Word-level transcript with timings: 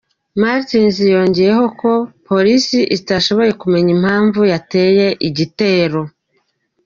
martins 0.41 0.95
yongeyeho 1.15 1.65
ko 1.81 1.91
polisi 2.27 2.79
itashoboye 2.97 3.51
kumenya 3.61 3.91
impamvu 3.97 4.39
yateye 4.53 5.07
igitero. 5.27 6.01